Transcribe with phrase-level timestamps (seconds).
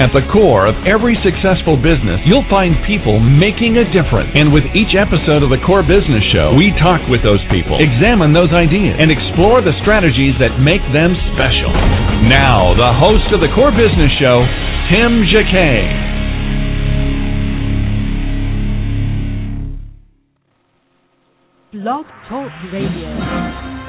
[0.00, 4.32] At the core of every successful business, you'll find people making a difference.
[4.34, 8.32] And with each episode of the Core Business Show, we talk with those people, examine
[8.32, 11.70] those ideas, and explore the strategies that make them special.
[12.24, 14.40] Now, the host of the Core Business Show,
[14.88, 15.84] Tim Jacquet.
[21.72, 23.81] Blog Talk Radio.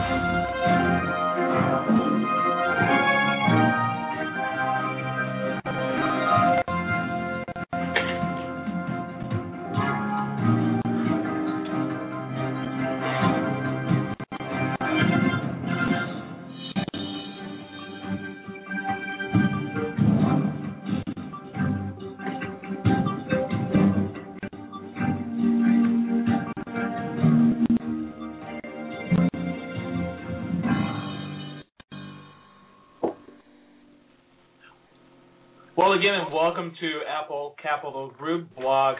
[35.94, 38.96] Again, and welcome to Apple Capital Group blog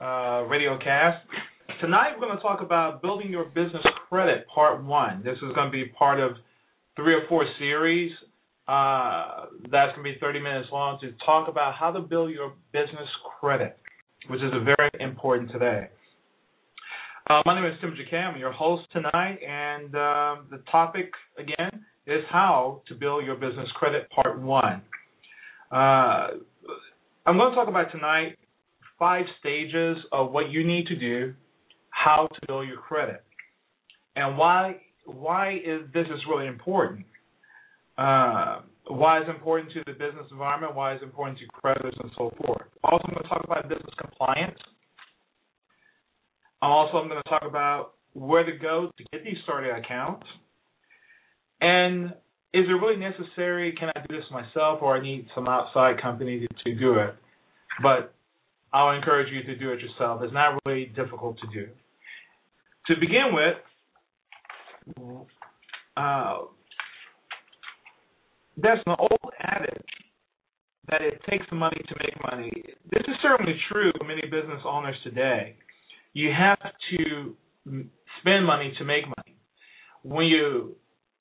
[0.00, 1.26] uh, radio cast.
[1.80, 5.24] Tonight, we're going to talk about building your business credit, part one.
[5.24, 6.36] This is going to be part of
[6.94, 8.12] three or four series.
[8.68, 12.52] Uh, that's going to be 30 minutes long to talk about how to build your
[12.72, 13.08] business
[13.40, 13.76] credit,
[14.28, 15.88] which is very important today.
[17.28, 18.18] Uh, my name is Tim Jacquet.
[18.18, 21.10] I'm your host tonight, and uh, the topic
[21.40, 24.82] again is how to build your business credit, part one.
[25.70, 26.28] Uh,
[27.26, 28.36] I'm going to talk about tonight
[28.98, 31.34] five stages of what you need to do,
[31.90, 33.22] how to build your credit,
[34.14, 37.04] and why why is this is really important.
[37.98, 40.74] Uh, why is important to the business environment?
[40.74, 42.62] Why is important to creditors and so forth.
[42.84, 44.58] Also, I'm going to talk about business compliance.
[46.62, 50.26] Also, I'm going to talk about where to go to get these started accounts,
[51.60, 52.14] and
[52.54, 53.74] is it really necessary?
[53.78, 57.14] Can I do this myself, or I need some outside company to, to do it?
[57.82, 58.14] But
[58.72, 60.22] I'll encourage you to do it yourself.
[60.22, 61.68] It's not really difficult to do.
[62.86, 63.56] To begin with,
[65.96, 66.36] uh,
[68.56, 69.82] there's an old adage
[70.88, 72.52] that it takes money to make money.
[72.92, 75.56] This is certainly true for many business owners today.
[76.12, 76.58] You have
[76.90, 77.34] to
[78.20, 79.36] spend money to make money.
[80.02, 80.76] When you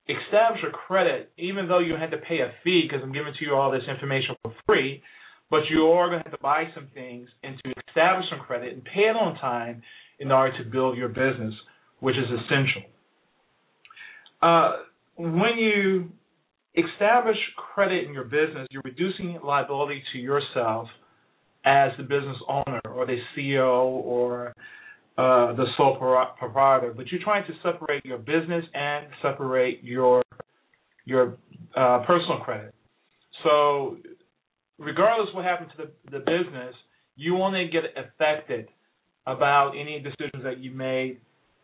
[0.08, 3.46] establish a credit, even though you had to pay a fee because I'm giving to
[3.46, 5.02] you all this information for free,
[5.50, 8.74] but you are going to have to buy some things and to establish some credit
[8.74, 9.82] and pay it on time
[10.20, 11.54] in order to build your business,
[12.00, 12.84] which is essential.
[14.42, 14.74] Uh,
[15.18, 16.10] when you
[16.76, 17.38] establish
[17.74, 20.88] credit in your business, you're reducing liability to yourself
[21.66, 24.54] as the business owner or the CEO or
[25.18, 30.22] uh, the sole proprietor, but you're trying to separate your business and separate your
[31.06, 31.38] your
[31.76, 32.74] uh, personal credit.
[33.44, 33.98] So,
[34.78, 36.76] regardless what happens to the, the business,
[37.16, 38.68] you only get affected
[39.26, 41.20] about any decisions that you made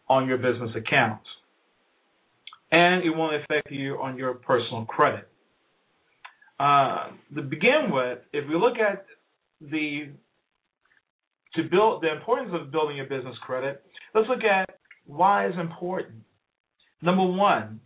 [0.08, 1.26] on your business accounts,
[2.72, 5.28] and it won't affect you on your personal credit.
[6.60, 9.06] Uh, to begin with, if we look at
[9.60, 10.10] the
[11.56, 13.84] to build the importance of building your business credit,
[14.16, 16.24] let's look at why it's important.
[17.02, 17.80] Number one,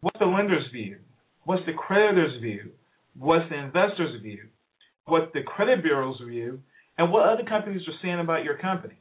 [0.00, 0.98] what's the lender's view?
[1.44, 2.70] What's the creditor's view?
[3.18, 4.48] What's the investor's view?
[5.06, 6.60] What's the credit bureau's view?
[6.96, 8.94] And what other companies are saying about your company?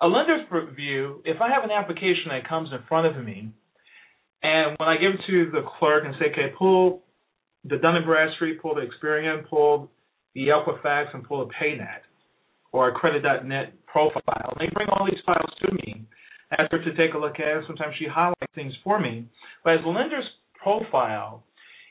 [0.00, 0.42] A lender's
[0.76, 3.50] view, if I have an application that comes in front of me,
[4.42, 7.02] and when I give it to the clerk and say, okay, pull
[7.64, 9.90] the Dun & Bradstreet, pull the Experian, pull
[10.34, 12.00] the Equifax and pull a PayNet
[12.72, 14.56] or a Credit.net profile.
[14.58, 16.06] They bring all these files to me,
[16.52, 17.64] ask her to take a look at it.
[17.66, 19.26] Sometimes she highlights things for me.
[19.64, 20.24] But as a lender's
[20.62, 21.42] profile,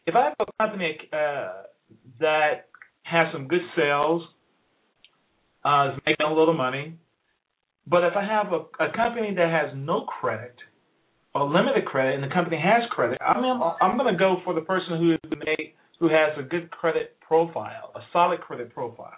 [0.05, 1.63] if I have a company uh,
[2.19, 2.67] that
[3.03, 4.21] has some good sales,
[5.65, 6.95] uh, is making a little money,
[7.87, 10.55] but if I have a, a company that has no credit
[11.33, 13.43] or limited credit, and the company has credit, I'm
[13.81, 17.17] I'm going to go for the person who has made who has a good credit
[17.19, 19.11] profile, a solid credit profile.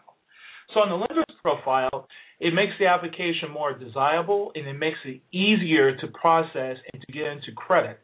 [0.73, 2.07] So on the lender's profile,
[2.39, 7.11] it makes the application more desirable and it makes it easier to process and to
[7.11, 7.99] get into credit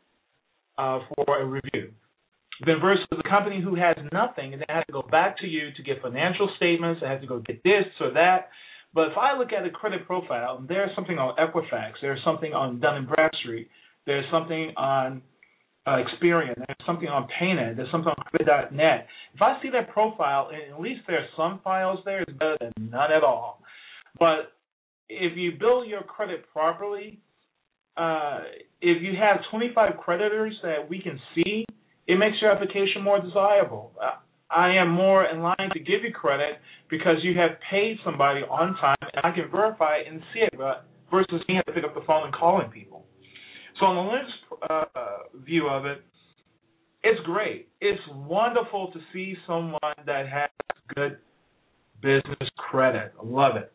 [0.77, 1.91] uh, for a review.
[2.65, 5.71] Then versus a company who has nothing and they have to go back to you
[5.75, 8.49] to get financial statements, they have to go get this or that.
[8.93, 12.79] But if I look at a credit profile, there's something on Equifax, there's something on
[12.79, 13.69] Dun and Bradstreet,
[14.05, 15.21] there's something on
[15.85, 19.07] uh, Experian, there's something on PayNet, there's something on Credit.net.
[19.33, 23.11] If I see that profile, at least there's some files there, it's better than none
[23.11, 23.61] at all.
[24.17, 24.53] But
[25.09, 27.19] if you build your credit properly,
[27.97, 28.39] uh,
[28.81, 31.65] if you have 25 creditors that we can see,
[32.07, 33.93] it makes your application more desirable.
[34.01, 34.15] Uh,
[34.49, 36.59] I am more in line to give you credit
[36.89, 40.53] because you have paid somebody on time, and I can verify it and see it,
[41.11, 43.05] versus me having to pick up the phone and calling people.
[43.79, 44.31] So on the lender's
[44.69, 44.85] uh,
[45.45, 46.03] view of it,
[47.03, 47.69] it's great.
[47.81, 50.49] It's wonderful to see someone that has
[50.95, 51.17] good
[52.01, 53.13] business credit.
[53.21, 53.71] I love it.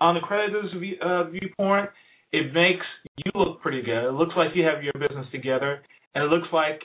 [0.00, 1.90] On the creditor's view, uh, viewpoint,
[2.32, 2.86] it makes
[3.16, 4.08] you look pretty good.
[4.08, 5.80] It looks like you have your business together,
[6.14, 6.80] and it looks like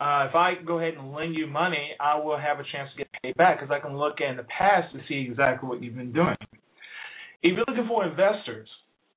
[0.00, 2.98] uh, if I go ahead and lend you money, I will have a chance to
[2.98, 5.94] get paid back because I can look in the past to see exactly what you've
[5.94, 6.34] been doing.
[7.42, 8.68] If you're looking for investors,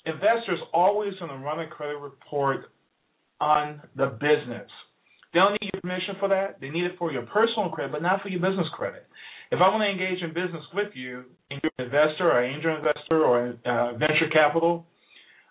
[0.06, 2.66] investors always going to run a credit report
[3.40, 4.70] on the business.
[5.34, 6.62] They don't need your permission for that.
[6.62, 9.06] They need it for your personal credit, but not for your business credit.
[9.52, 12.76] If I want to engage in business with you, and you're an investor or angel
[12.76, 14.86] investor or uh, venture capital,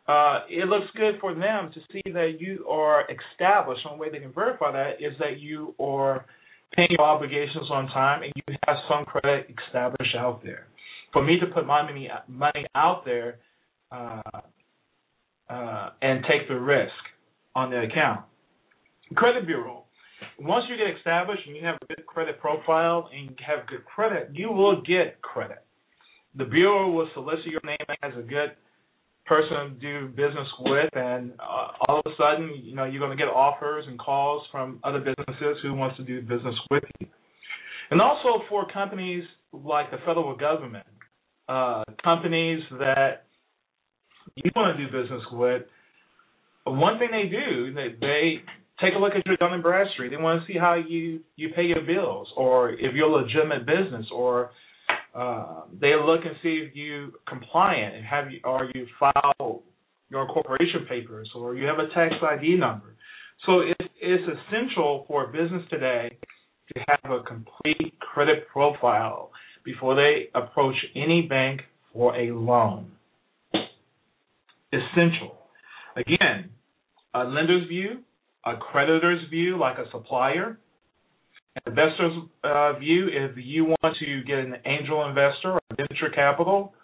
[0.09, 3.87] uh, it looks good for them to see that you are established.
[3.87, 6.27] One way they can verify that is that you are
[6.77, 10.67] paying your obligations on time and you have some credit established out there.
[11.13, 13.39] For me to put my money money out there
[13.93, 14.21] uh,
[15.49, 16.93] uh, and take the risk
[17.55, 18.21] on the account.
[19.15, 19.85] Credit bureau.
[20.39, 23.85] Once you get established and you have a good credit profile and you have good
[23.85, 25.65] credit, you will get credit.
[26.37, 28.53] The bureau will solicit your name as a good
[29.27, 33.17] person to do business with, and uh, all of a sudden, you know, you're going
[33.17, 37.07] to get offers and calls from other businesses who wants to do business with you.
[37.91, 40.87] And also for companies like the federal government,
[41.49, 43.27] uh, companies that
[44.37, 45.63] you want to do business with,
[46.73, 48.43] one thing they do, they, they
[48.81, 50.11] take a look at your Dun and Bradstreet.
[50.11, 53.67] They want to see how you you pay your bills, or if you're a legitimate
[53.67, 54.51] business, or
[55.15, 59.63] uh, they look and see if you compliant and have you or you file
[60.11, 62.95] your corporation papers or you have a tax ID number.
[63.47, 66.17] So it's it's essential for a business today
[66.75, 69.31] to have a complete credit profile
[69.65, 71.61] before they approach any bank
[71.93, 72.91] for a loan.
[74.73, 75.37] Essential.
[75.97, 76.51] Again,
[77.15, 78.01] a lender's view,
[78.45, 80.59] a creditor's view, like a supplier,
[81.67, 82.13] investor's
[82.43, 86.75] uh, view, if you want to get an angel investor or venture capital,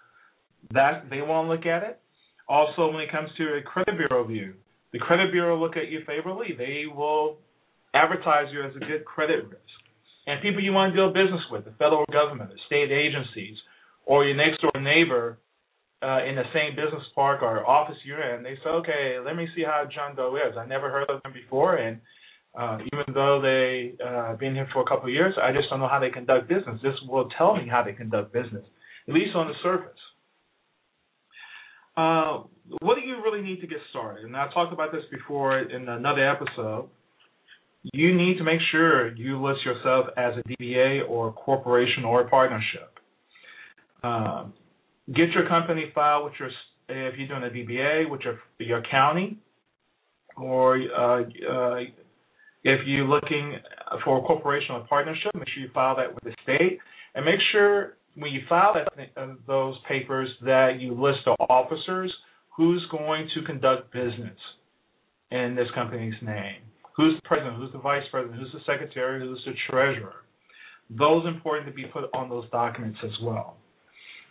[0.73, 2.01] that they want to look at it.
[2.49, 4.55] Also, when it comes to a credit bureau view,
[4.93, 6.49] the credit bureau look at you favorably.
[6.57, 7.39] They will
[7.95, 9.75] advertise you as a good credit risk.
[10.27, 13.57] And people you want to do business with, the federal government, the state agencies,
[14.07, 15.39] or your next door neighbor
[16.03, 19.47] uh, in the same business park or office you're in, they say, okay, let me
[19.55, 20.57] see how John Doe is.
[20.57, 22.01] I never heard of them before, and
[22.59, 25.81] uh, even though they uh, been here for a couple of years, I just don't
[25.81, 26.81] know how they conduct business.
[26.83, 28.65] This will tell me how they conduct business,
[29.09, 29.99] at least on the surface.
[31.97, 32.45] Uh,
[32.81, 34.25] what do you really need to get started?
[34.25, 36.89] And I talked about this before in another episode.
[37.93, 42.23] You need to make sure you list yourself as a DBA or a corporation or
[42.23, 42.99] a partnership.
[44.03, 44.55] Um,
[45.15, 46.49] get your company filed with your,
[46.89, 49.39] if you're doing a DBA, with your your county,
[50.37, 51.81] or uh, uh,
[52.65, 53.57] if you're looking
[54.05, 56.79] for a corporation or partnership, make sure you file that with the state,
[57.15, 62.13] and make sure when you file that, uh, those papers that you list the officers
[62.57, 64.37] who's going to conduct business
[65.31, 66.61] in this company's name.
[66.97, 67.57] Who's the president?
[67.57, 68.41] Who's the vice president?
[68.41, 69.21] Who's the secretary?
[69.21, 70.25] Who's the treasurer?
[70.91, 73.57] Those important to be put on those documents as well.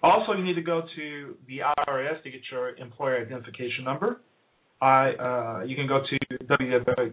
[0.02, 4.22] Also, you need to go to the IRS to get your employer identification number.
[4.82, 7.06] I uh, you can go to www.irs.gov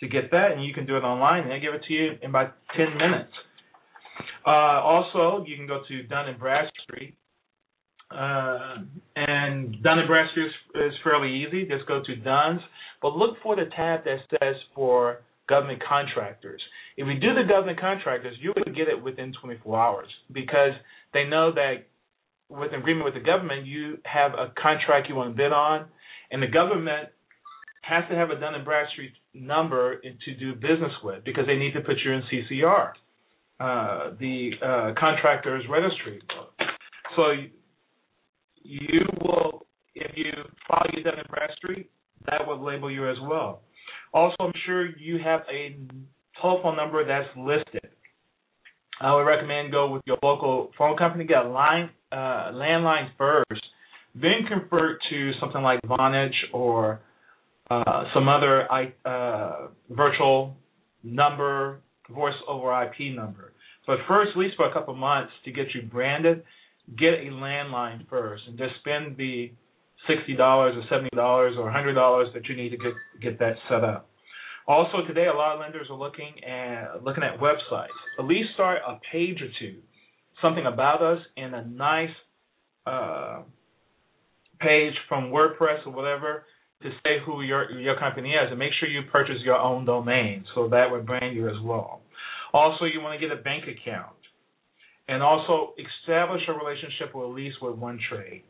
[0.00, 2.12] to get that, and you can do it online, and they give it to you
[2.22, 3.32] in about 10 minutes.
[4.46, 7.16] Uh, also, you can go to Dun and Bradstreet,
[8.10, 8.76] uh,
[9.16, 11.66] and Dun and Bradstreet is, is fairly easy.
[11.66, 12.60] Just go to Duns,
[13.02, 16.62] but look for the tab that says for government contractors.
[16.96, 20.72] If you do the government contractors, you will get it within 24 hours because
[21.12, 21.86] they know that
[22.48, 25.86] with an agreement with the government, you have a contract you want to bid on,
[26.30, 27.08] and the government
[27.82, 31.72] has to have a Dun and Bradstreet number to do business with because they need
[31.72, 32.92] to put you in CCR,
[33.60, 36.22] uh, the uh, contractor's registry.
[37.16, 37.32] So
[38.62, 40.32] you will, if you
[40.68, 41.90] file your Dun and Bradstreet,
[42.26, 43.62] that will label you as well.
[44.12, 45.76] Also, I'm sure you have a
[46.40, 47.90] telephone number that's listed.
[49.00, 53.62] I would recommend go with your local phone company, get a line uh, landline first,
[54.14, 57.00] then convert to something like Vonage or
[57.70, 58.68] uh, some other
[59.04, 60.54] uh, virtual
[61.02, 61.80] number,
[62.14, 63.52] voice over IP number.
[63.86, 66.42] But first, at least for a couple months, to get you branded,
[66.98, 69.50] get a landline first, and just spend the
[70.08, 73.54] sixty dollars or seventy dollars or hundred dollars that you need to get get that
[73.68, 74.08] set up.
[74.66, 77.88] Also, today a lot of lenders are looking at looking at websites.
[78.18, 79.76] At least start a page or two,
[80.40, 82.14] something about us, in a nice
[82.86, 83.42] uh,
[84.60, 86.44] page from WordPress or whatever
[86.82, 90.44] to say who your your company is, and make sure you purchase your own domain
[90.54, 92.00] so that would brand you as well.
[92.54, 94.16] Also, you want to get a bank account,
[95.08, 98.42] and also establish a relationship with at least with one trade.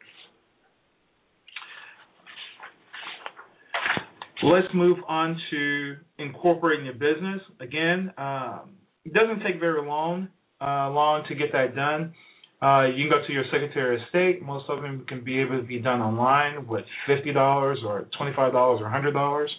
[4.45, 7.41] Let's move on to incorporating your business.
[7.61, 8.73] Again, um,
[9.07, 10.29] it doesn't take very long
[10.61, 12.13] uh, long to get that done.
[12.61, 14.43] Uh, you can go to your Secretary of State.
[14.43, 18.53] Most of them can be able to be done online with fifty dollars or twenty-five
[18.53, 19.51] dollars or hundred dollars.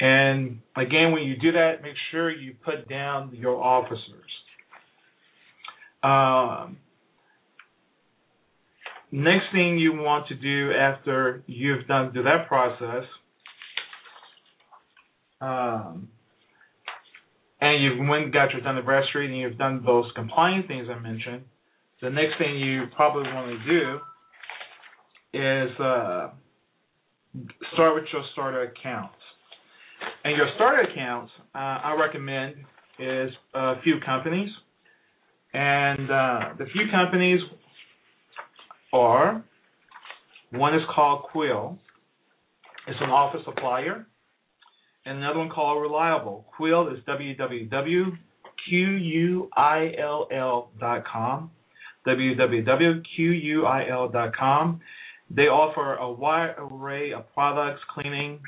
[0.00, 4.32] And again, when you do that, make sure you put down your officers.
[6.02, 6.78] Um,
[9.12, 13.04] next thing you want to do after you've done do that process
[15.40, 16.08] um,
[17.60, 20.98] and you've went got your done the Bradstreet and you've done those compliant things I
[20.98, 21.42] mentioned,
[22.00, 23.98] the next thing you probably want to do
[25.32, 26.30] is uh,
[27.74, 29.14] start with your starter accounts.
[30.24, 32.56] And your starter accounts, uh, I recommend,
[32.98, 34.50] is a few companies.
[35.52, 37.40] And uh, the few companies
[38.92, 39.44] are
[40.52, 41.78] one is called Quill.
[42.86, 44.06] It's an office supplier
[45.10, 46.46] and another one called Reliable.
[46.56, 48.10] Quill is www.quill.com.
[52.06, 52.70] www.quill.com.
[55.32, 58.40] They offer a wide array of products, cleaning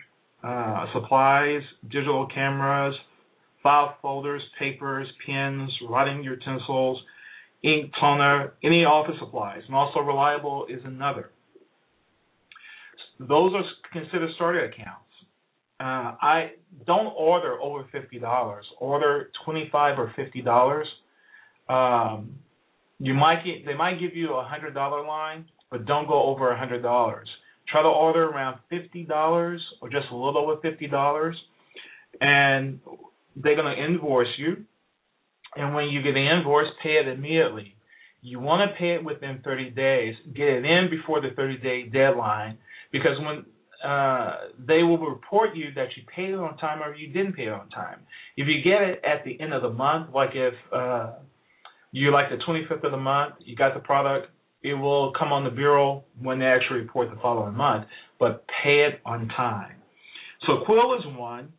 [0.45, 2.95] uh, supplies, digital cameras,
[3.65, 7.03] file folders, papers, pens, writing utensils,
[7.65, 9.63] ink toner, any office supplies.
[9.67, 11.31] And also Reliable is another.
[13.19, 15.12] Those are considered starter accounts.
[15.83, 16.51] Uh, I
[16.87, 18.65] don't order over fifty dollars.
[18.79, 20.87] Order twenty five or fifty dollars.
[21.69, 22.37] Um,
[23.01, 26.53] you might get they might give you a hundred dollar line, but don't go over
[26.53, 27.29] a hundred dollars.
[27.69, 31.35] Try to order around fifty dollars or just a little over fifty dollars,
[32.21, 32.79] and
[33.35, 34.59] they're gonna invoice you.
[35.57, 37.75] And when you get the invoice, pay it immediately.
[38.21, 40.15] You want to pay it within 30 days.
[40.33, 42.57] Get it in before the 30 day deadline
[42.93, 43.45] because when
[43.85, 47.45] uh, they will report you that you paid it on time or you didn't pay
[47.45, 48.01] it on time.
[48.37, 51.13] If you get it at the end of the month, like if uh,
[51.91, 54.29] you like the 25th of the month, you got the product,
[54.63, 57.87] it will come on the bureau when they actually report the following month,
[58.21, 59.77] but pay it on time.
[60.47, 61.53] So Quill is one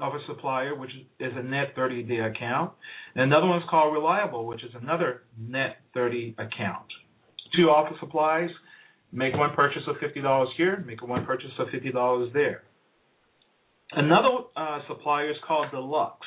[0.00, 2.72] of a supplier, which is a net 30 day account.
[3.14, 6.86] And another one is called Reliable, which is another net 30 account.
[7.54, 8.50] Two office supplies
[9.12, 12.62] Make one purchase of $50 here, make one purchase of $50 there.
[13.92, 16.26] Another uh, supplier is called Deluxe,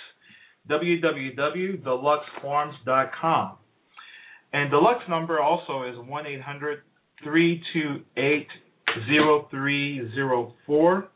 [0.70, 3.58] www.deluxeforms.com.
[4.54, 6.84] And Deluxe number also is 1 800
[7.24, 8.48] 328
[9.52, 11.08] 0304.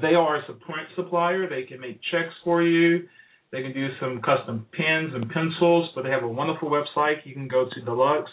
[0.00, 1.48] They are a print supplier.
[1.48, 3.08] They can make checks for you.
[3.50, 7.24] They can do some custom pens and pencils, but they have a wonderful website.
[7.24, 8.30] You can go to Deluxe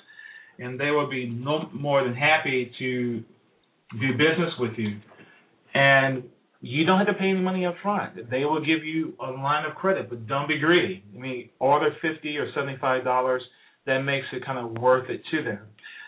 [0.60, 3.24] and they will be no more than happy to
[4.00, 5.00] do business with you.
[5.74, 6.24] And
[6.62, 8.30] you don't have to pay any money up front.
[8.30, 11.04] They will give you a line of credit, but don't be greedy.
[11.16, 13.42] I mean, order fifty or seventy-five dollars.
[13.86, 15.60] That makes it kind of worth it to them.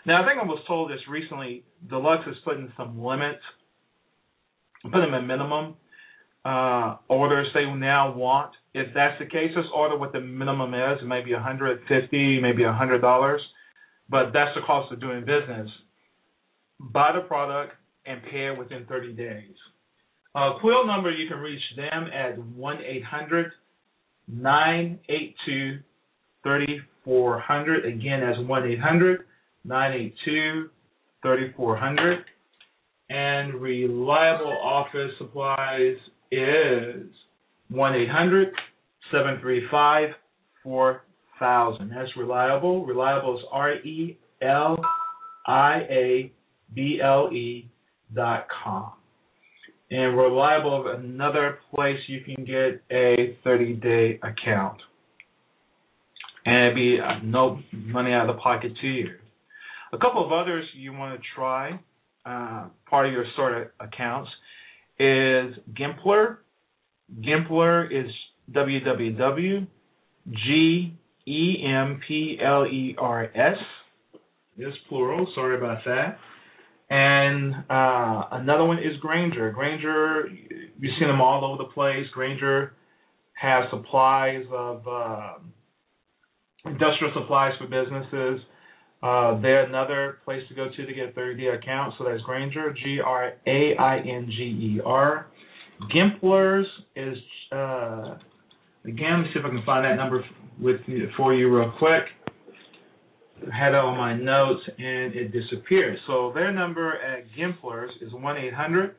[0.06, 1.64] Now, I think I was told this recently.
[1.90, 3.42] Deluxe is putting some limits,
[4.84, 5.74] putting a minimum
[6.46, 8.52] uh, orders they now want.
[8.72, 11.02] If that's the case, just order what the minimum is.
[11.02, 13.36] It might be 150, maybe a $100
[14.08, 15.68] but that's the cost of doing business.
[16.80, 19.54] Buy the product and pay it within 30 days.
[20.34, 23.52] Uh, Quill number, you can reach them at 1 800
[24.28, 25.78] 982
[26.42, 27.84] 3400.
[27.86, 29.24] Again, that's 1 800
[29.64, 30.70] 982
[31.22, 32.18] 3400.
[33.08, 35.96] And Reliable Office Supplies
[36.30, 37.06] is
[37.68, 38.48] 1 800
[39.10, 40.10] 735
[41.38, 41.90] thousand.
[41.90, 42.84] That's reliable.
[42.86, 44.78] Reliable is R E L
[45.46, 46.32] I A
[46.74, 47.70] B L E
[48.14, 48.92] dot com.
[49.90, 54.78] And reliable is another place you can get a 30 day account.
[56.44, 59.10] And it'd be no money out of the pocket to you.
[59.92, 61.78] A couple of others you want to try,
[62.24, 64.30] uh, part of your sort of accounts,
[64.98, 66.38] is Gempler.
[67.20, 68.10] Gempler is
[68.52, 69.66] www.
[70.28, 70.96] G
[71.26, 73.56] E M P L E R S.
[74.58, 75.26] Is plural.
[75.34, 76.18] Sorry about that.
[76.88, 79.50] And uh, another one is Grainger.
[79.50, 82.06] Grainger, you've seen them all over the place.
[82.14, 82.72] Grainger
[83.34, 85.34] has supplies of uh,
[86.64, 88.40] industrial supplies for businesses.
[89.02, 91.94] Uh, they're another place to go to to get 30 day account.
[91.98, 95.26] So that's Grainger, G R A I N G E R.
[95.94, 96.64] Gemplers
[96.94, 97.18] is
[97.52, 98.16] uh,
[98.86, 99.12] again.
[99.12, 100.24] Let me see if I can find that number
[100.60, 100.80] with
[101.16, 102.04] for you real quick.
[103.42, 105.98] I had it on my notes and it disappeared.
[106.06, 108.96] So their number at Gemplers is one eight hundred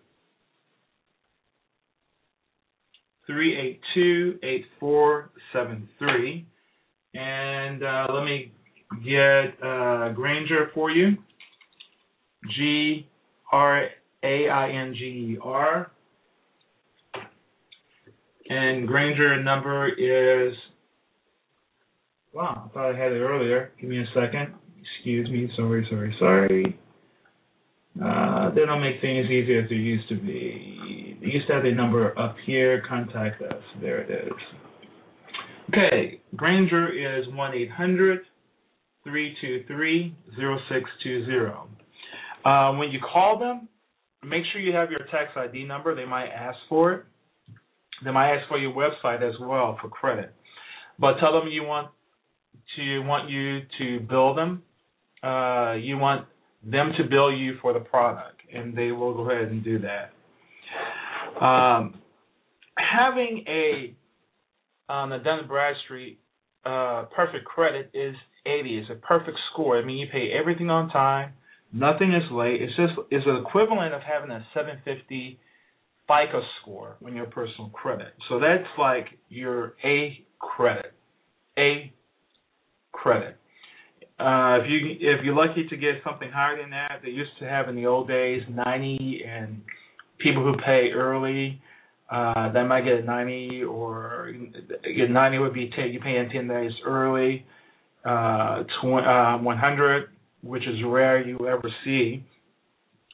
[3.26, 6.46] three eight two eight four seven three.
[7.14, 8.52] And uh, let me
[9.04, 11.18] get uh, Grainger for you.
[12.56, 13.08] G
[13.52, 13.88] R
[14.24, 15.92] A I N G E R.
[18.50, 20.54] And Grainger number is
[22.34, 23.72] wow, I thought I had it earlier.
[23.80, 24.54] Give me a second.
[24.96, 26.80] Excuse me, sorry, sorry, sorry.
[28.04, 31.18] Uh, they don't make things easy as they used to be.
[31.20, 32.84] They used to have the number up here.
[32.88, 33.62] Contact us.
[33.82, 34.34] There it is.
[35.70, 38.20] Okay, Grainger is 1 800
[39.04, 41.78] 323 0620.
[42.46, 43.68] Uh, when you call them,
[44.24, 45.96] make sure you have your tax ID number.
[45.96, 47.06] They might ask for it.
[48.04, 50.34] They might ask for your website as well for credit.
[51.00, 51.90] But tell them you want
[52.76, 54.64] to want you to bill them.
[55.24, 56.28] Uh, you want
[56.64, 61.44] them to bill you for the product, and they will go ahead and do that.
[61.44, 61.96] Um,
[62.78, 63.94] having a
[64.90, 66.20] on the Dun Bradstreet
[66.66, 68.78] uh, perfect credit is 80.
[68.80, 69.78] It's a perfect score.
[69.78, 71.34] I mean, you pay everything on time.
[71.74, 72.62] Nothing is late.
[72.62, 75.40] It's just it's the equivalent of having a 750
[76.08, 78.14] FICO score on your personal credit.
[78.30, 80.94] So that's like your A credit.
[81.58, 81.92] A
[82.92, 83.38] credit.
[84.20, 87.46] Uh, if you if you're lucky to get something higher than that, they used to
[87.46, 89.62] have in the old days 90, and
[90.18, 91.62] people who pay early,
[92.10, 94.34] uh, they might get 90 or
[94.84, 97.46] get 90 would be take you paying 10 days early.
[98.04, 100.10] Uh, tw- uh, 100,
[100.42, 102.24] which is rare you ever see.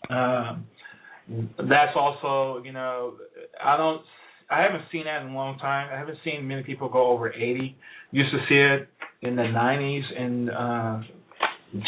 [0.10, 0.68] Um,
[1.28, 3.14] that's also, you know,
[3.64, 4.02] I don't,
[4.50, 5.90] I haven't seen that in a long time.
[5.92, 7.76] I haven't seen many people go over 80.
[8.12, 8.90] Used to see it
[9.22, 11.02] in the 90s and uh,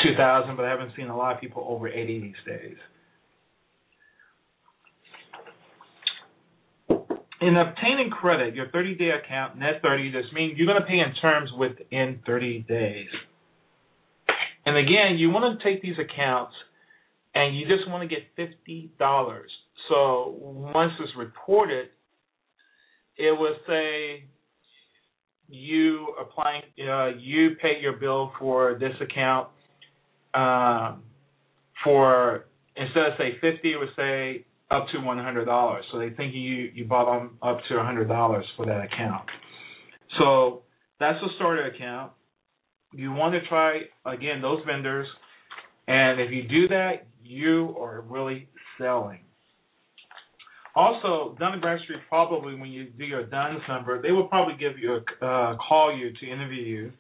[0.04, 2.78] 2000, but I haven't seen a lot of people over 80 these days.
[7.42, 11.00] In obtaining credit, your 30 day account, net 30, this means you're going to pay
[11.00, 13.10] in terms within 30 days.
[14.66, 16.54] And again, you want to take these accounts
[17.36, 19.42] and you just want to get $50.
[19.90, 21.90] So once it's reported,
[23.18, 24.26] it will say
[25.48, 29.50] you applying, uh, you pay your bill for this account
[30.34, 31.04] um,
[31.84, 32.46] for
[32.76, 35.82] instead of say 50, it would say up to $100.
[35.92, 39.26] So they think you you bought them up to $100 for that account.
[40.18, 40.64] So
[41.00, 42.12] that's a starter account.
[42.94, 45.08] You want to try again those vendors,
[45.88, 49.20] and if you do that, you are really selling.
[50.76, 54.78] Also, Dun & Bradstreet probably, when you do your DUNS number, they will probably give
[54.78, 56.92] you a uh, call you to interview you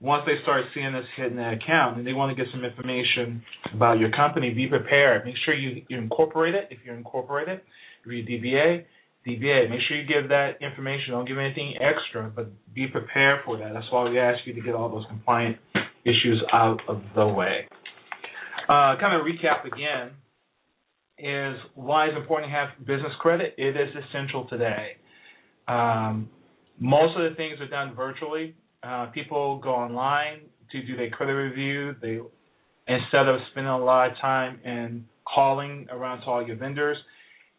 [0.00, 3.42] once they start seeing this hitting the account and they want to get some information
[3.74, 4.50] about your company.
[4.50, 5.24] Be prepared.
[5.24, 7.60] Make sure you, you incorporate it if you're incorporated.
[8.04, 8.84] If you're DBA,
[9.26, 9.70] DBA.
[9.70, 11.12] Make sure you give that information.
[11.12, 13.72] Don't give anything extra, but be prepared for that.
[13.72, 15.56] That's why we ask you to get all those compliant
[16.04, 17.66] issues out of the way.
[18.64, 20.10] Uh, kind of recap again
[21.18, 23.54] is why it's important to have business credit.
[23.58, 24.96] It is essential today.
[25.68, 26.30] Um,
[26.80, 28.54] most of the things are done virtually.
[28.82, 30.40] Uh, people go online
[30.72, 31.94] to do their credit review.
[32.00, 32.18] They
[32.86, 36.96] instead of spending a lot of time and calling around to all your vendors.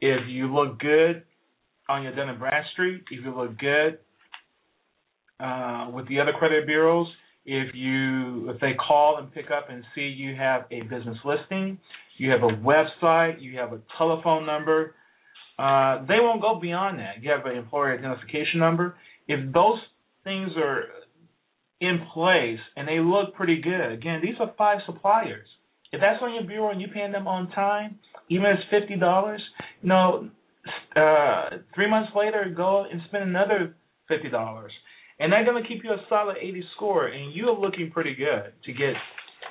[0.01, 1.23] If you look good
[1.87, 3.99] on your Dun & Bradstreet, if you look good
[5.39, 7.07] uh, with the other credit bureaus,
[7.45, 11.77] if you if they call and pick up and see you have a business listing,
[12.17, 14.95] you have a website, you have a telephone number,
[15.57, 17.21] uh, they won't go beyond that.
[17.21, 18.95] You have an employer identification number.
[19.27, 19.79] If those
[20.23, 20.83] things are
[21.81, 25.47] in place and they look pretty good, again, these are five suppliers.
[25.91, 28.99] If that's on your bureau and you're paying them on time, even if it's fifty
[28.99, 29.41] dollars,
[29.81, 30.29] you know,
[30.95, 33.75] uh, three months later, go and spend another
[34.07, 34.71] fifty dollars
[35.19, 38.53] and they're going to keep you a solid 80 score, and you're looking pretty good
[38.65, 38.93] to get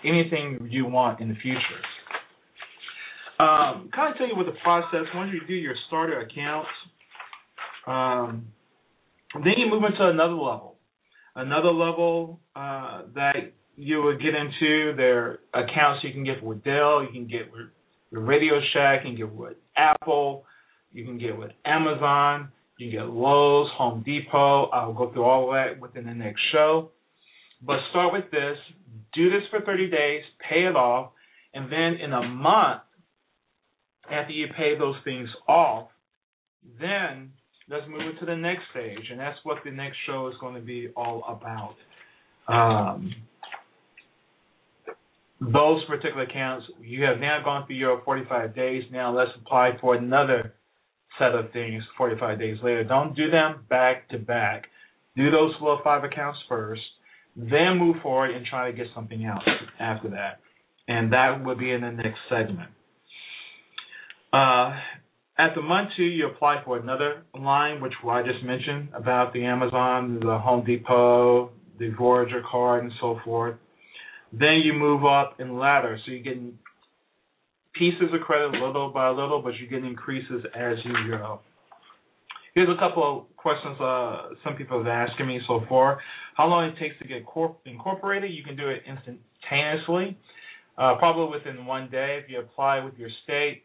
[0.04, 1.80] anything you want in the future.
[3.38, 5.06] um, kind of tell you what the process.
[5.14, 6.68] Once you do your starter accounts,
[7.86, 8.46] um,
[9.34, 10.76] then you move into another level.
[11.34, 17.02] Another level uh, that you would get into their accounts you can get with Dell,
[17.02, 17.68] you can get with
[18.12, 20.44] Radio Shack, you can get with Apple,
[20.92, 24.66] you can get with Amazon, you can get Lowe's, Home Depot.
[24.66, 26.90] I'll go through all of that within the next show.
[27.62, 28.56] But start with this,
[29.14, 31.12] do this for 30 days, pay it off,
[31.54, 32.82] and then in a month,
[34.10, 35.88] after you pay those things off,
[36.80, 37.30] then
[37.68, 40.60] let's move into the next stage, and that's what the next show is going to
[40.60, 41.76] be all about.
[42.48, 43.14] Um,
[45.40, 48.82] those particular accounts, you have now gone through your 45 days.
[48.90, 50.54] Now let's apply for another
[51.18, 52.84] set of things 45 days later.
[52.84, 54.64] Don't do them back to back.
[55.16, 56.82] Do those or five accounts first,
[57.36, 59.44] then move forward and try to get something else
[59.80, 60.40] after that.
[60.88, 62.70] And that will be in the next segment.
[64.32, 64.72] Uh,
[65.38, 69.44] at the month two, you apply for another line, which I just mentioned about the
[69.44, 73.56] Amazon, the Home Depot, the Voyager card, and so forth.
[74.32, 76.58] Then you move up in ladder, so you're getting
[77.74, 81.40] pieces of credit little by little, but you get increases as you go.
[82.54, 86.00] Here's a couple of questions uh, some people have asked me so far.
[86.36, 88.30] How long it takes to get corp- incorporated?
[88.32, 90.16] You can do it instantaneously,
[90.78, 92.20] uh, probably within one day.
[92.22, 93.64] If you apply with your state,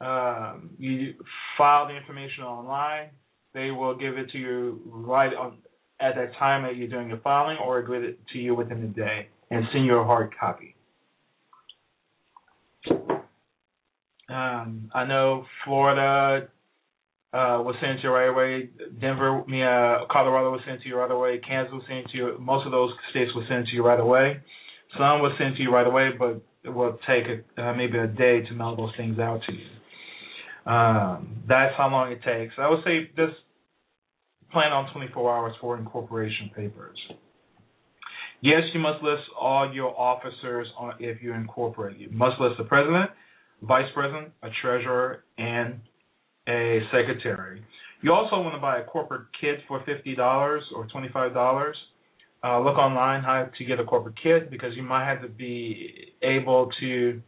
[0.00, 1.14] um, you
[1.56, 3.10] file the information online.
[3.54, 5.58] They will give it to you right on
[5.98, 8.88] at that time that you're doing your filing, or give it to you within a
[8.88, 10.75] day and send you a hard copy.
[14.28, 16.48] Um, I know Florida
[17.32, 18.70] uh, was sent to you right away.
[19.00, 21.40] Denver, uh, Colorado was sent to you right away.
[21.46, 22.36] Kansas was sent to you.
[22.40, 24.40] Most of those states were sent to you right away.
[24.98, 28.06] Some were sent to you right away, but it will take a, uh, maybe a
[28.06, 30.72] day to mail those things out to you.
[30.72, 32.54] Um, that's how long it takes.
[32.58, 33.38] I would say just
[34.50, 36.98] plan on 24 hours for incorporation papers.
[38.40, 41.98] Yes, you must list all your officers on, if you incorporate.
[41.98, 43.10] You must list the president,
[43.62, 45.80] vice president, a treasurer, and
[46.48, 47.62] a secretary.
[48.02, 51.72] You also want to buy a corporate kit for $50 or $25.
[52.44, 56.12] Uh, look online how to get a corporate kit because you might have to be
[56.22, 57.20] able to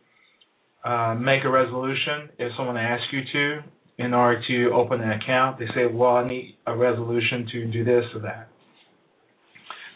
[0.84, 3.60] uh, make a resolution if someone asks you to
[3.98, 5.58] in order to open an account.
[5.58, 8.48] They say, well, I need a resolution to do this or that.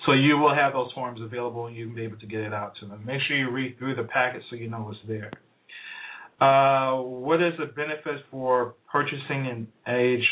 [0.06, 2.52] So you will have those forms available and you can be able to get it
[2.52, 3.04] out to them.
[3.06, 5.30] Make sure you read through the packet so you know what's there.
[6.42, 10.26] Uh, what is the benefit for purchasing an age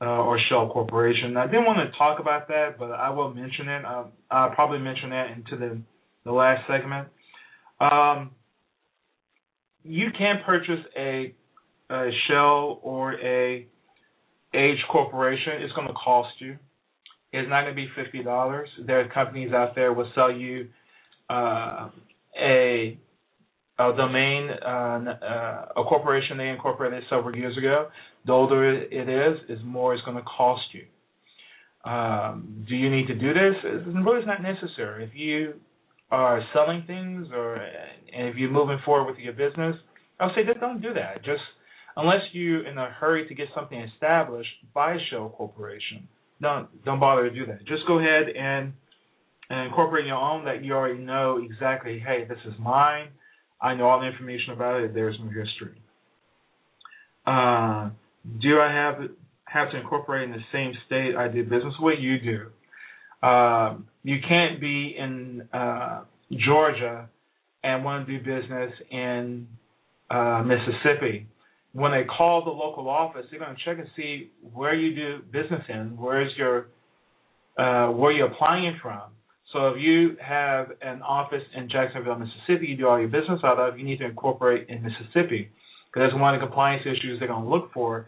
[0.00, 1.36] uh, or shell corporation?
[1.36, 3.84] I didn't want to talk about that, but I will mention it.
[3.84, 5.78] Uh, I'll probably mention that into the,
[6.24, 7.06] the last segment.
[7.80, 8.32] Um,
[9.84, 11.32] you can purchase a,
[11.88, 13.64] a shell or a
[14.54, 15.52] age corporation.
[15.60, 16.56] It's going to cost you.
[17.32, 18.68] It's not going to be fifty dollars.
[18.86, 20.68] There are companies out there will sell you
[21.30, 21.90] uh,
[22.40, 22.98] a
[23.78, 27.88] a domain, uh, a corporation they incorporated several years ago.
[28.24, 30.84] The older it is, is more it's going to cost you.
[31.90, 33.54] Um, do you need to do this?
[33.62, 35.04] It's really not necessary.
[35.04, 35.54] If you
[36.10, 39.76] are selling things or and if you're moving forward with your business,
[40.18, 41.24] I'll say just don't do that.
[41.24, 41.42] Just
[41.96, 46.08] unless you're in a hurry to get something established, buy a shell corporation.
[46.40, 47.60] Don't don't bother to do that.
[47.66, 48.72] Just go ahead and
[49.48, 52.02] and incorporate your own that you already know exactly.
[52.04, 53.08] Hey, this is mine.
[53.60, 54.94] I know all the information about it.
[54.94, 55.80] There's no history.
[57.26, 57.90] Uh,
[58.40, 59.08] do I have
[59.44, 63.26] have to incorporate in the same state I did business What You do.
[63.26, 66.02] Uh, you can't be in uh,
[66.46, 67.08] Georgia
[67.64, 69.48] and want to do business in
[70.10, 71.26] uh, Mississippi.
[71.72, 75.18] When they call the local office, they're going to check and see where you do
[75.32, 76.68] business in, where's your
[77.58, 79.02] uh, where you're applying from.
[79.56, 83.58] So if you have an office in Jacksonville, Mississippi, you do all your business out
[83.58, 85.48] of, you need to incorporate in Mississippi.
[85.86, 88.06] Because that's one of the compliance issues they're going to look for.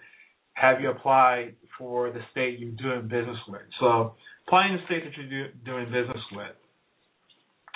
[0.53, 3.63] Have you applied for the state you're doing business with?
[3.81, 4.13] So
[4.47, 6.53] apply in the state that you're do, doing business with.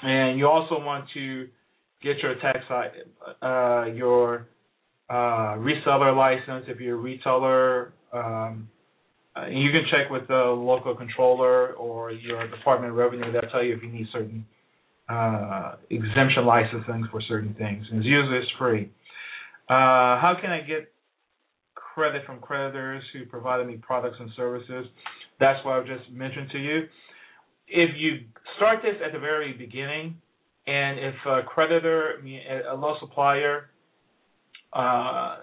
[0.03, 1.49] And you also want to
[2.03, 4.49] get your tax, uh, your
[5.09, 7.95] uh, reseller license if you're a retailer.
[8.13, 8.69] Um,
[9.49, 13.33] you can check with the local controller or your Department of Revenue.
[13.33, 14.45] They'll tell you if you need certain
[15.09, 17.87] uh, exemption licensing for certain things.
[17.90, 18.90] And usually it's free.
[19.68, 20.92] Uh, how can I get
[21.75, 24.87] credit from creditors who provided me products and services?
[25.40, 26.83] That's what I've just mentioned to you.
[27.68, 28.21] If you
[28.57, 30.16] start this at the very beginning,
[30.66, 32.23] and if a creditor,
[32.71, 33.71] a low supplier,
[34.73, 35.38] uh,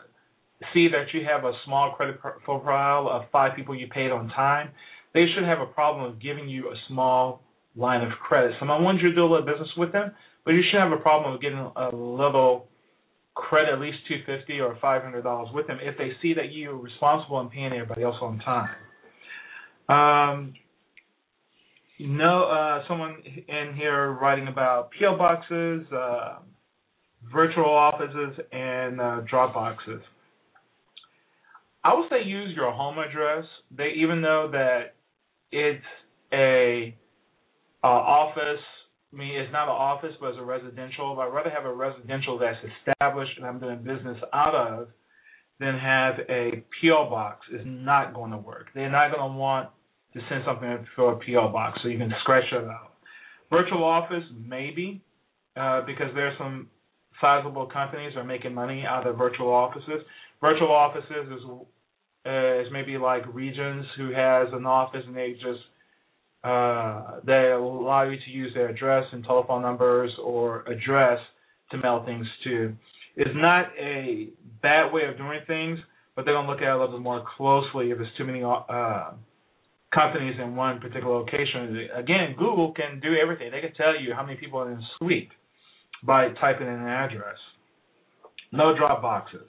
[0.73, 4.69] see that you have a small credit profile of five people you paid on time,
[5.13, 7.41] they should have a problem of giving you a small
[7.75, 8.51] line of credit.
[8.59, 10.11] Someone wants you to do a little business with them,
[10.45, 12.67] but you should have a problem of getting a little
[13.35, 16.51] credit, at least two fifty or five hundred dollars with them if they see that
[16.51, 18.69] you're responsible and paying everybody else on time.
[19.89, 20.53] Um,
[21.97, 26.39] you know, uh, someone in here writing about PO boxes, uh,
[27.31, 30.01] virtual offices, and uh, drop boxes.
[31.83, 33.45] I would say use your home address.
[33.75, 34.95] They even though that
[35.51, 35.83] it's
[36.33, 36.95] a
[37.83, 38.61] uh, office.
[39.11, 41.19] I mean, it's not an office, but it's a residential.
[41.19, 44.89] I'd rather have a residential that's established and I'm doing business out of
[45.59, 47.45] than have a PO box.
[47.51, 48.67] Is not going to work.
[48.75, 49.69] They're not going to want
[50.13, 52.93] to send something for a PO box, so you can scratch it out.
[53.51, 55.01] Virtual office, maybe,
[55.55, 56.67] uh, because there's some
[57.19, 60.01] sizable companies are making money out of virtual offices.
[60.41, 61.43] Virtual offices is
[62.25, 65.61] uh, is maybe like Regus who has an office and they just
[66.43, 71.19] uh, they allow you to use their address and telephone numbers or address
[71.71, 72.73] to mail things to.
[73.15, 74.29] It's not a
[74.61, 75.79] bad way of doing things,
[76.15, 78.41] but they're gonna look at it a little bit more closely if there's too many
[78.43, 79.11] uh,
[79.93, 81.89] companies in one particular location.
[81.95, 83.51] Again, Google can do everything.
[83.51, 85.31] They can tell you how many people are in a suite
[86.03, 87.37] by typing in an address.
[88.51, 89.47] No drop boxes.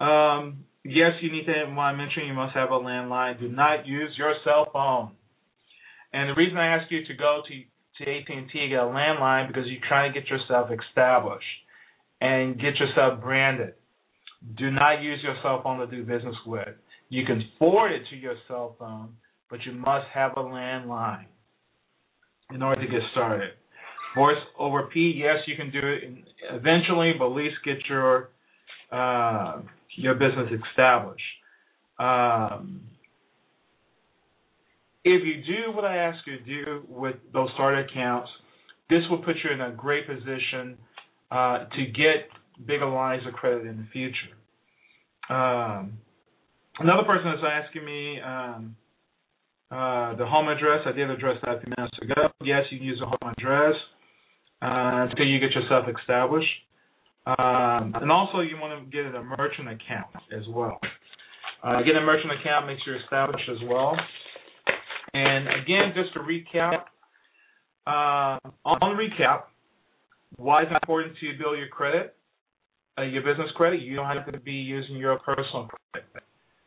[0.00, 3.40] Um, yes, you need to, when I you must have a landline.
[3.40, 5.12] Do not use your cell phone.
[6.12, 7.62] And the reason I ask you to go to
[7.98, 11.44] to AT&T and get a landline because you're trying to get yourself established
[12.20, 13.74] and get yourself branded.
[14.58, 16.68] Do not use your cell phone to do business with.
[17.08, 19.10] You can forward it to your cell phone,
[19.48, 21.26] but you must have a landline
[22.52, 23.50] in order to get started.
[24.14, 26.02] Voice over P, yes, you can do it
[26.52, 28.30] eventually, but at least get your
[28.92, 29.60] uh,
[29.96, 31.22] your business established.
[31.98, 32.82] Um,
[35.04, 38.28] if you do what I ask you to do with those starter accounts,
[38.90, 40.76] this will put you in a great position
[41.30, 42.28] uh, to get
[42.66, 44.34] bigger lines of credit in the future.
[45.28, 45.98] Um,
[46.78, 48.76] another person is asking me um,
[49.70, 50.80] uh, the home address.
[50.86, 52.28] I did address that a few minutes ago.
[52.44, 53.74] Yes, you can use a home address
[54.62, 56.48] uh, until you get yourself established.
[57.26, 60.78] Um, and also, you want to get a merchant account as well.
[61.62, 63.96] Uh, get a merchant account makes you established as well.
[65.12, 66.84] And again, just to recap,
[67.86, 69.44] uh, on recap,
[70.36, 72.14] why is it important to build your credit,
[72.98, 73.80] uh, your business credit?
[73.80, 76.08] You don't have to be using your personal credit.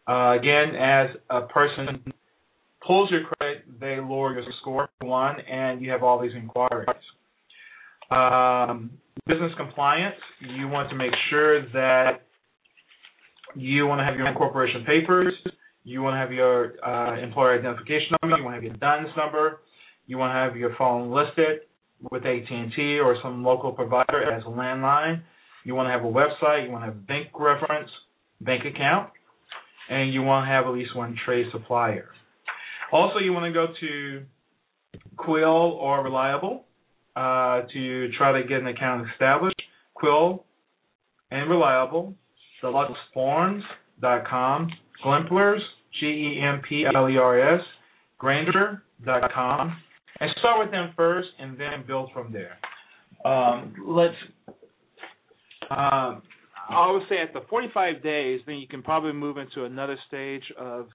[0.07, 2.03] Uh, again, as a person
[2.85, 6.87] pulls your credit, they lower your score one, and you have all these inquiries.
[8.11, 8.91] Um,
[9.27, 10.15] business compliance,
[10.57, 12.21] you want to make sure that
[13.55, 15.33] you want to have your corporation papers,
[15.83, 19.09] you want to have your uh, employer identification number, you want to have your DUNS
[19.15, 19.61] number,
[20.07, 21.61] you want to have your phone listed
[22.11, 25.21] with AT&T or some local provider as a landline.
[25.65, 27.89] You want to have a website, you want to have bank reference,
[28.41, 29.09] bank account,
[29.89, 32.09] and you want to have at least one trade supplier.
[32.91, 34.23] Also, you want to go to
[35.17, 36.65] Quill or Reliable
[37.19, 39.61] uh, to try to get an account established.
[39.93, 40.45] Quill
[41.31, 42.13] and Reliable,
[42.63, 44.71] deluxeforms.com,
[45.05, 45.59] Gemplers,
[45.99, 47.61] G-E-M-P-L-E-R-S,
[48.17, 49.77] Grainger.com,
[50.21, 52.57] and start with them first and then build from there.
[53.29, 54.15] Um, let's.
[55.69, 56.21] Um,
[56.69, 60.43] I would say at the 45 days, then you can probably move into another stage
[60.57, 60.87] of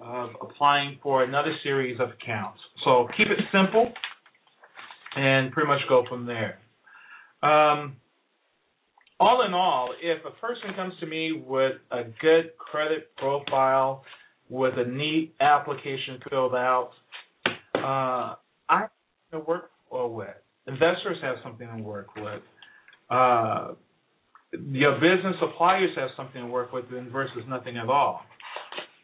[0.00, 2.58] of applying for another series of accounts.
[2.84, 3.92] So keep it simple
[5.14, 6.58] and pretty much go from there.
[7.42, 7.96] Um,
[9.18, 14.04] all in all, if a person comes to me with a good credit profile,
[14.48, 16.90] with a neat application filled out,
[17.74, 18.34] uh,
[18.68, 18.90] I have
[19.32, 20.28] to work with.
[20.66, 22.42] Investors have something to work with.
[23.08, 23.72] Uh,
[24.70, 28.22] your business suppliers have something to work with versus nothing at all.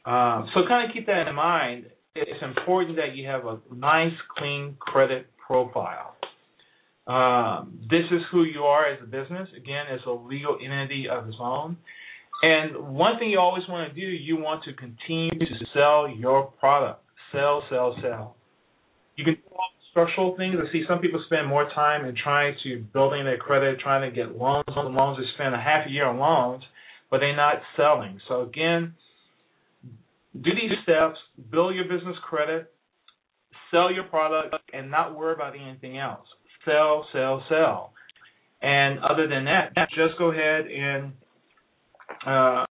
[0.05, 1.87] Uh, so kind of keep that in mind.
[2.15, 6.17] It's important that you have a nice, clean credit profile.
[7.07, 9.49] Um, this is who you are as a business.
[9.55, 11.77] Again, as a legal entity of its own.
[12.43, 16.45] And one thing you always want to do, you want to continue to sell your
[16.59, 17.05] product.
[17.33, 18.37] Sell, sell, sell.
[19.17, 20.57] You can do all the structural things.
[20.59, 24.15] I see some people spend more time in trying to building their credit, trying to
[24.15, 25.19] get loans on loans.
[25.19, 26.65] They spend a half a year on loans,
[27.11, 28.19] but they're not selling.
[28.27, 28.95] So again,
[30.35, 31.19] do these steps,
[31.51, 32.72] build your business credit,
[33.73, 36.27] sell your product, and not worry about anything else.
[36.65, 37.93] Sell, sell, sell.
[38.63, 41.13] And other than that, just go ahead and
[42.25, 42.65] uh,